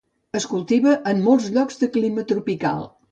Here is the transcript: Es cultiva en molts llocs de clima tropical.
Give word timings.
Es 0.37 0.45
cultiva 0.53 0.93
en 1.11 1.21
molts 1.27 1.49
llocs 1.57 1.77
de 1.83 1.91
clima 1.99 2.25
tropical. 2.33 2.83